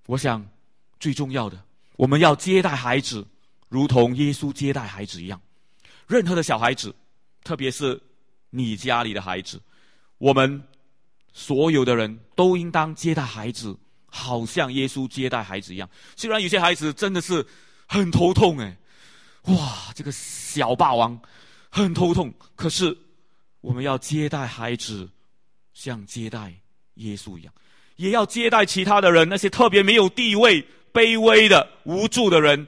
[0.06, 0.46] 我想
[1.00, 1.60] 最重要的，
[1.96, 3.26] 我们要接待孩子，
[3.68, 5.40] 如同耶稣接待孩子一样。
[6.06, 6.94] 任何的小孩子，
[7.42, 8.00] 特别是
[8.50, 9.60] 你家里的孩子，
[10.18, 10.62] 我们
[11.32, 15.88] 所有的人都应当接待孩子，好像耶稣接待孩子一样。
[16.14, 17.46] 虽然有些孩子真的是
[17.88, 18.76] 很头痛，哎。
[19.46, 21.20] 哇，这个小霸王
[21.68, 22.32] 很头痛。
[22.54, 22.96] 可是
[23.60, 25.08] 我们要接待孩子，
[25.74, 26.54] 像接待
[26.94, 27.52] 耶稣一样，
[27.96, 29.28] 也要接待其他的人。
[29.28, 32.64] 那些特别没有地位、卑微的、无助的人，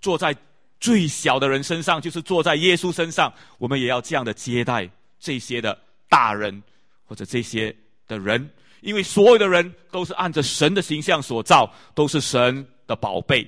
[0.00, 0.36] 坐在
[0.78, 3.32] 最小的人身上，就是坐在耶稣身上。
[3.58, 5.76] 我们也要这样的接待这些的
[6.08, 6.62] 大人
[7.04, 7.74] 或者这些
[8.06, 8.48] 的人，
[8.82, 13.44] 因为所有的人都是按着神的形象所造，都是神的宝贝，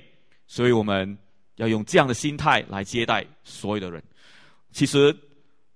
[0.47, 1.17] 所以我们。
[1.55, 4.01] 要用这样的心态来接待所有的人。
[4.71, 5.15] 其实，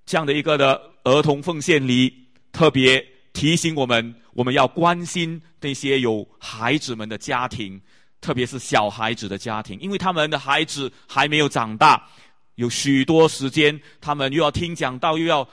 [0.06, 2.14] 这样的一个的儿童奉献礼，
[2.52, 7.80] 特别提醒我们，我们要关心那些有孩子们的家庭，
[8.22, 12.08] 特别是小孩子的家庭，因为他们的孩子还没有长大，
[12.56, 15.48] 有许多时间，他们又要听讲道，又要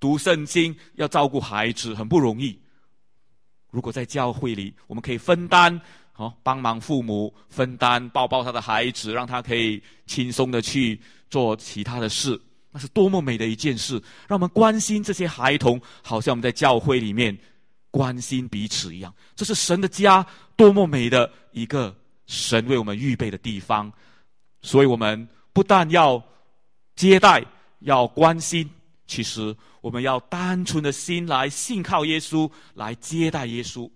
[0.00, 2.58] 读圣经，要照顾孩子，很不容易。
[3.70, 5.80] 如果在教会里，我们可以分担
[6.16, 10.98] 哦，帮忙父母分担，抱抱他的孩子，让他可以轻松的去
[11.28, 12.40] 做其他的事，
[12.72, 14.02] 那是多么美的一件事！
[14.26, 17.36] 让我们关心这些孩童，好像我们在教会里面
[17.90, 19.14] 关心彼此一样。
[19.34, 21.94] 这是神的家，多么美的一个
[22.26, 23.92] 神为我们预备的地方。
[24.62, 26.22] 所以，我们不但要
[26.94, 27.44] 接待，
[27.80, 28.70] 要关心，
[29.06, 33.90] 其实我们要单纯的心来信靠耶稣，来接待耶稣，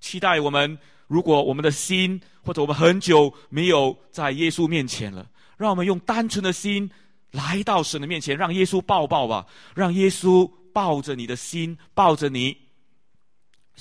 [0.00, 0.78] 期待我们。
[1.06, 6.90] 如果我们的心或者我们很久没有在耶稣面前了，让我们用单纯的心
[7.30, 12.56] 来到神的面前，让耶稣抱抱吧，让耶稣抱着你的心，抱着你。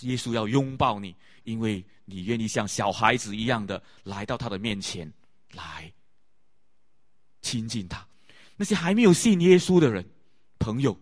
[0.02, 1.16] 耶稣要拥抱你，
[1.46, 5.12] 因为你愿意像小孩子一样的来到他的面前
[5.54, 5.92] 来
[7.42, 8.06] 亲近他。
[8.56, 10.06] 那些还没有信耶稣的人，
[10.60, 10.96] 朋友，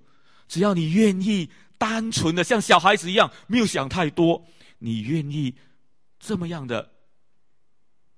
[0.47, 4.41] 只要你愿意单纯的像小孩子一样，没有想太多，
[4.77, 5.53] 你愿意。
[6.25, 6.89] 这么样的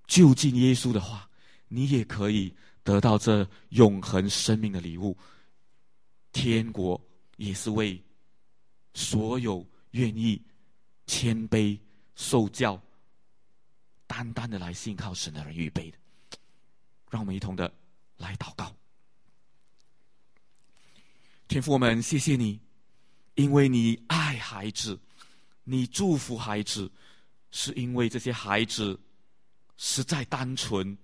[0.05, 1.27] 就近耶稣的话，
[1.67, 5.17] 你也可以得到这永恒生命的礼物。
[6.31, 7.01] 天国
[7.37, 7.99] 也是为
[8.93, 10.39] 所有愿意
[11.07, 11.79] 谦卑
[12.13, 12.79] 受教、
[14.05, 15.97] 单单的来信靠神的人预备的。
[17.09, 17.73] 让我们一同的
[18.17, 18.71] 来祷告。
[21.47, 22.59] 天父，我们谢谢你，
[23.33, 24.99] 因为你爱孩子，
[25.63, 26.91] 你祝福孩子。
[27.57, 28.99] 是因为这些孩子
[29.77, 30.97] 实在单纯，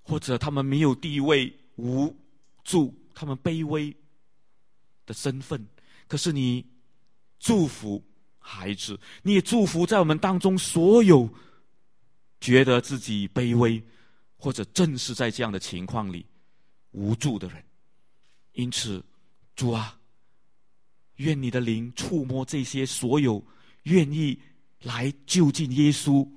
[0.00, 2.16] 或者他们没有地位、无
[2.64, 3.94] 助，他们卑微
[5.04, 5.62] 的身份。
[6.08, 6.64] 可是你
[7.38, 8.02] 祝福
[8.38, 11.28] 孩子，你也祝福在我们当中所有
[12.40, 13.82] 觉得自己卑微，
[14.38, 16.24] 或者正是在这样的情况里
[16.92, 17.62] 无助的人。
[18.52, 19.04] 因此，
[19.54, 20.00] 主啊，
[21.16, 23.44] 愿你的灵触摸这些所有
[23.82, 24.40] 愿意。
[24.82, 26.28] 来就近耶稣，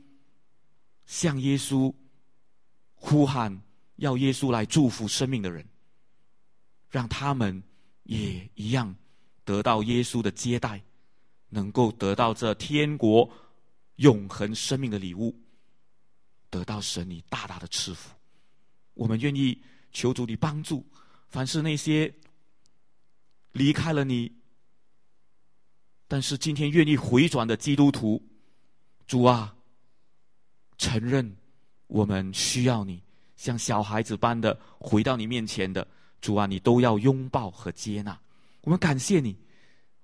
[1.05, 1.93] 向耶稣
[2.93, 3.59] 呼喊，
[3.95, 5.67] 要耶稣来祝福生命的人，
[6.89, 7.61] 让他们
[8.03, 8.95] 也一样
[9.43, 10.79] 得到耶稣的接待，
[11.49, 13.27] 能够得到这天国
[13.95, 15.35] 永恒生命的礼物，
[16.51, 18.11] 得到神你大大的赐福。
[18.93, 19.59] 我们愿意
[19.91, 20.85] 求主你帮助，
[21.29, 22.13] 凡是那些
[23.53, 24.31] 离开了你，
[26.07, 28.21] 但是今天愿意回转的基督徒。
[29.07, 29.55] 主啊，
[30.79, 31.35] 承认
[31.85, 32.99] 我们需要你，
[33.35, 35.87] 像小孩子般的回到你面前的
[36.21, 38.19] 主啊，你都要拥抱和接纳。
[38.61, 39.37] 我们感谢你，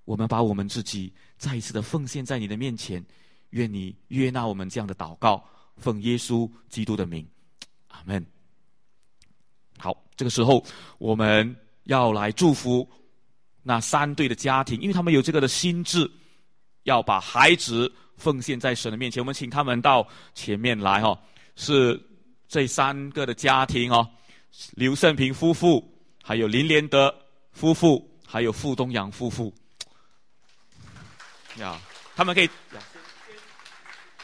[0.05, 3.03] 我们把我们自己再一次的奉献在你的面前，
[3.49, 5.43] 愿你悦纳我们这样的祷告，
[5.77, 7.27] 奉耶稣基督的名，
[7.87, 8.23] 阿门。
[9.79, 10.63] 好，这个时候
[10.99, 12.87] 我们要来祝福
[13.63, 16.07] 那三对的家庭，因为他们有这个的心智，
[16.83, 17.91] 要把孩子。
[18.21, 21.19] 奉献在神的面前，我们请他们到前面来哈。
[21.55, 21.99] 是
[22.47, 24.07] 这三个的家庭哦，
[24.73, 25.83] 刘胜平夫妇，
[26.23, 27.13] 还有林连德
[27.51, 29.51] 夫妇，还有傅东阳夫妇。
[31.57, 31.81] 呀，
[32.15, 32.49] 他们可以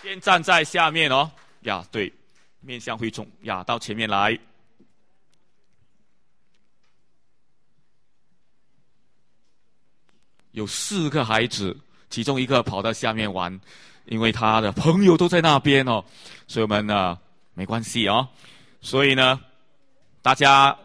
[0.04, 1.30] 先站在下面哦。
[1.62, 2.14] 呀，对，
[2.62, 4.38] 面向会众呀，到前面来。
[10.52, 11.76] 有四个孩子。
[12.10, 13.60] 其中一个跑到下面玩，
[14.06, 16.04] 因为他的朋友都在那边哦，
[16.48, 17.18] 所以我们呢
[17.54, 18.28] 没关系哦。
[18.80, 19.40] 所以呢，
[20.22, 20.76] 大家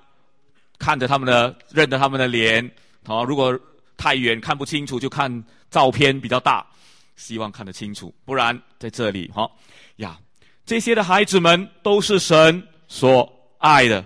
[0.79, 2.69] 看着他们的，认得他们的脸，
[3.07, 3.57] 好，如果
[3.97, 6.67] 太远看不清楚，就看照片比较大，
[7.15, 8.13] 希望看得清楚。
[8.25, 9.49] 不然在这里哈
[9.97, 10.19] 呀，
[10.67, 14.05] 这些的孩子们都是神所爱的。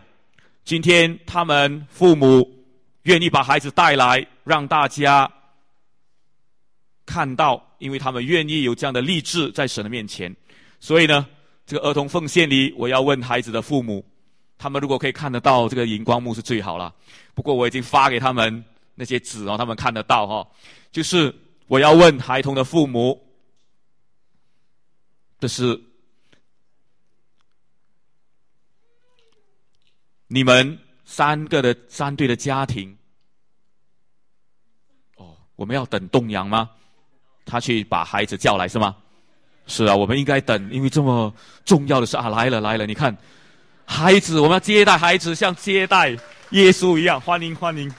[0.64, 2.46] 今天他们父母
[3.04, 5.30] 愿意把孩子带来，让大家。
[7.06, 10.34] 看到，因为他们愿意有这样的励志在神的面前，
[10.80, 11.26] 所以呢，
[11.64, 14.04] 这个儿童奉献里，我要问孩子的父母，
[14.58, 16.92] 他们如果可以看得到这个荧光幕是最好了。
[17.34, 18.64] 不过我已经发给他们
[18.96, 20.46] 那些纸哦，他们看得到哈。
[20.90, 21.34] 就是
[21.68, 23.22] 我要问孩童的父母，
[25.38, 25.80] 这是
[30.26, 32.96] 你们三个的三对的家庭。
[35.16, 36.70] 哦，我们要等东阳吗？
[37.46, 38.94] 他去把孩子叫来是吗？
[39.68, 41.34] 是啊，我们应该等，因为这么
[41.64, 43.16] 重要的事啊，来了来了，你看，
[43.84, 46.10] 孩子，我们要接待孩子，像接待
[46.50, 47.92] 耶稣一样，欢迎欢迎，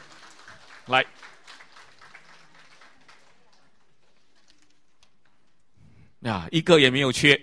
[0.85, 1.05] 来，
[6.21, 7.37] 呀，一个也没有缺，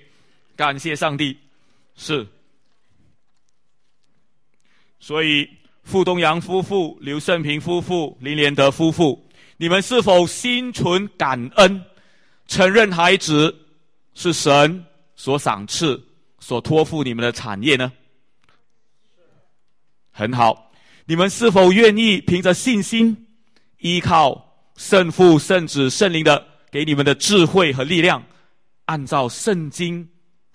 [0.57, 1.39] 感谢上帝，
[1.95, 2.27] 是，
[4.99, 5.47] 所以
[5.83, 9.23] 傅东阳夫妇、刘胜平夫妇、林连德夫妇，
[9.59, 11.85] 你们是否心存感恩？
[12.47, 13.55] 承认孩子
[14.15, 14.85] 是神
[15.17, 16.03] 所赏赐、
[16.39, 17.93] 所托付你们的产业呢？
[20.11, 20.71] 很好，
[21.07, 23.27] 你们是否愿意凭着信心，
[23.79, 28.23] 依靠圣父、圣子、圣灵的给你们的智慧和力量，
[28.85, 30.09] 按照圣经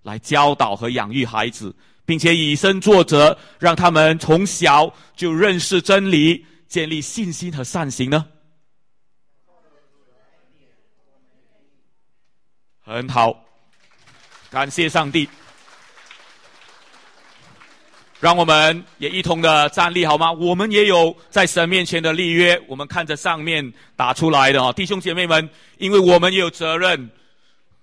[0.03, 1.75] 来教导和养育孩子，
[2.05, 8.25] 并且以身作则，让他们从小就认识真理，建立信心和善行呢？
[12.89, 13.45] 很好，
[14.49, 15.29] 感谢上帝。
[18.19, 20.31] 让我们也一同的站立好吗？
[20.31, 27.11] 我们也有在神面前的立约，我们看着上面打出来的哦，弟兄姐妹们，因为我们也有责任。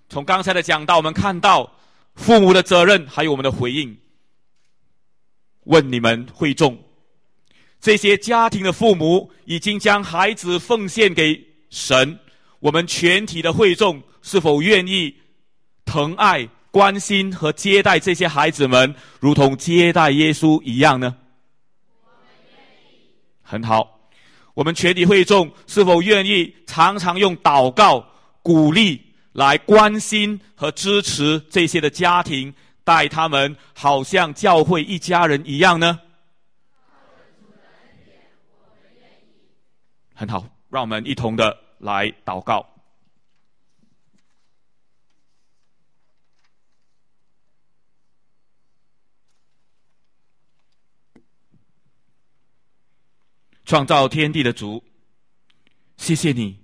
[0.09, 1.73] 从刚才的讲到，我们看到
[2.17, 3.97] 父母的责任，还有我们的回应。
[5.67, 6.77] 问你们会众，
[7.81, 11.41] 这些家庭的父母已经将孩子奉献给
[11.71, 12.19] 神，
[12.61, 14.03] 我们全体的会众。
[14.23, 15.15] 是否愿意
[15.85, 21.17] 疼爱、关心和接待这些孩子们，如同接待耶稣一样呢？
[23.41, 24.01] 很好，
[24.53, 28.05] 我们全体会众是否愿意常常用祷告、
[28.43, 29.01] 鼓励
[29.31, 32.53] 来关心和支持这些的家庭，
[32.83, 36.01] 待他们好像教会一家人一样呢？
[40.15, 42.67] 很好，让我们一同的来祷告。
[53.65, 54.81] 创造天地的主，
[55.97, 56.57] 谢谢你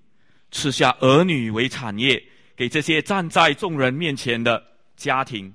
[0.53, 2.23] 赐下儿女为产业，
[2.55, 4.65] 给这些站在众人面前的
[4.97, 5.53] 家庭。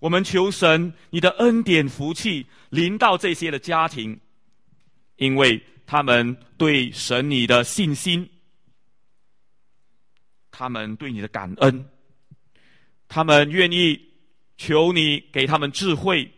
[0.00, 4.20] 我们求神，你的恩典福气临到这些的家庭，
[5.16, 8.28] 因为他们对神你的信心，
[10.60, 11.82] 他们对你的感恩，
[13.08, 13.98] 他们愿意
[14.58, 16.30] 求你给他们智慧，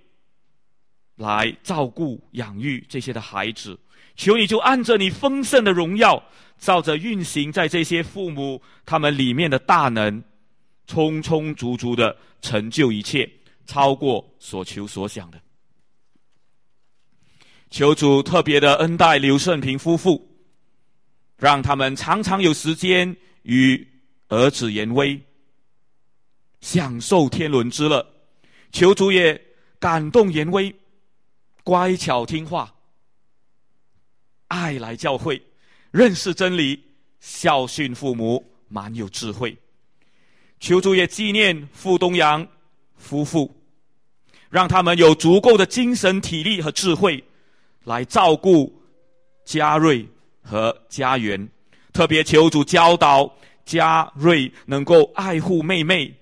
[1.17, 3.77] 来照顾养育这些的孩子。
[4.15, 6.23] 求你就按着你丰盛的荣耀，
[6.57, 10.23] 照着运行在这些父母他们里面的大能，
[10.87, 13.29] 充充足足的成就一切，
[13.67, 15.41] 超过所求所想的。
[17.71, 20.25] 求主特别的恩待刘胜平夫妇，
[21.37, 23.85] 让他们常常有时间与
[24.33, 25.21] 儿子言威，
[26.63, 28.05] 享受天伦之乐。
[28.73, 29.39] 求主也
[29.79, 30.75] 感动言威，
[31.63, 32.75] 乖巧听话。
[34.49, 35.41] 爱来教会，
[35.91, 36.83] 认识真理，
[37.21, 39.55] 孝顺父母，蛮有智慧。
[40.61, 42.47] 求主也纪念傅东阳
[42.97, 43.55] 夫妇，
[44.49, 47.23] 让他们有足够的精神、体力和智慧，
[47.85, 48.83] 来照顾
[49.45, 50.09] 嘉瑞
[50.41, 51.47] 和家园。
[51.93, 53.31] 特别求主教导
[53.65, 56.15] 嘉瑞能够爱护妹妹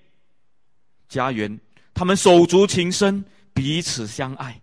[1.09, 1.59] 家园，
[1.93, 3.23] 他们手足情深，
[3.53, 4.59] 彼此相爱。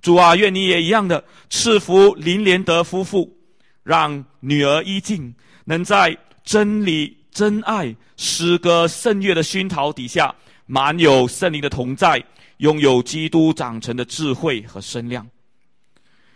[0.00, 3.36] 主啊，愿你也一样的赐福林连德夫妇，
[3.82, 5.34] 让女儿依静
[5.64, 10.34] 能在真理、真爱、诗歌、圣乐的熏陶底下，
[10.66, 12.22] 满有圣灵的同在，
[12.56, 15.26] 拥有基督长成的智慧和身量。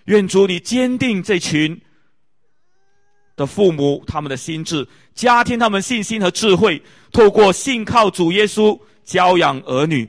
[0.05, 1.81] 愿主你坚定这群
[3.37, 6.82] 的父母他们的心智，加添他们信心和智慧，
[7.12, 10.09] 透过信靠主耶稣教养儿女，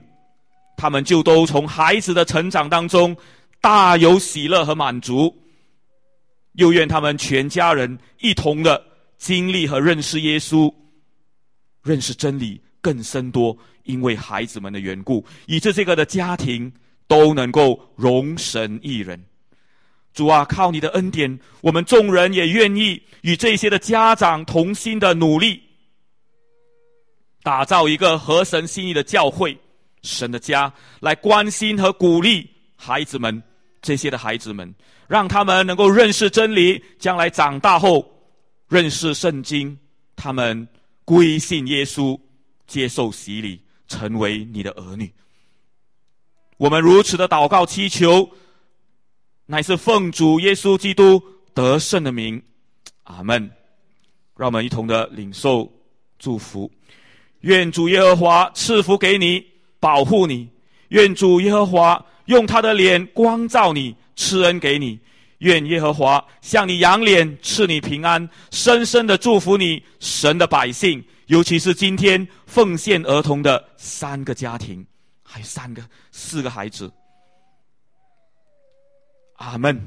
[0.77, 3.15] 他们就都从孩子的成长当中。
[3.59, 5.35] 大有喜乐和满足，
[6.53, 8.81] 又愿他们全家人一同的
[9.17, 10.71] 经历和认识耶稣，
[11.83, 13.57] 认识真理更深多。
[13.83, 16.71] 因为孩子们的缘故，以致这个的家庭
[17.07, 19.21] 都能够容神一人。
[20.17, 25.61] 主啊，靠你的恩典，我们众人也愿意与这些的家长同心的努力，
[27.43, 29.55] 打造一个合神心意的教会、
[30.01, 33.43] 神的家，来关心和鼓励孩子们。
[33.79, 34.73] 这些的孩子们，
[35.07, 38.03] 让他们能够认识真理，将来长大后
[38.67, 39.77] 认识圣经，
[40.15, 40.67] 他们
[41.05, 42.19] 归信耶稣，
[42.65, 45.13] 接受洗礼，成为你的儿女。
[46.57, 48.27] 我们如此的祷告祈求，
[49.47, 51.19] 乃是奉主耶稣基督
[51.53, 52.39] 得胜的名，
[53.03, 53.49] 阿门。
[54.37, 55.67] 让我们一同的领受
[56.19, 56.71] 祝福，
[57.39, 59.43] 愿主耶和华赐福给你，
[59.79, 60.47] 保护你，
[60.89, 62.05] 愿主耶和华。
[62.25, 64.99] 用他的脸光照你，赐恩给你。
[65.39, 69.81] 愿耶和华向你扬脸，赐你平安，深深的祝福你。
[69.99, 74.85] 神的百姓，尤其是今天奉献儿童的三个家庭，
[75.23, 75.81] 还有三个、
[76.11, 76.91] 四个孩子。
[79.37, 79.81] 阿门。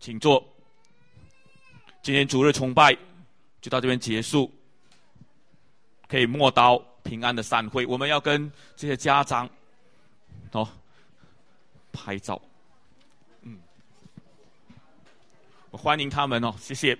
[0.00, 0.42] 请坐。
[2.02, 2.96] 今天主日崇拜
[3.60, 4.50] 就到这边结束，
[6.08, 6.82] 可以默刀。
[7.06, 7.86] 平安的散会。
[7.86, 9.48] 我们要跟这些家长，
[10.50, 10.68] 哦，
[11.92, 12.42] 拍照，
[13.42, 13.56] 嗯，
[15.70, 16.98] 我欢迎他们哦，谢谢。